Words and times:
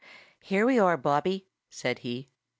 "Here 0.39 0.65
we 0.65 0.79
are, 0.79 0.97
Bobby," 0.97 1.45
said 1.69 1.99
he. 1.99 2.31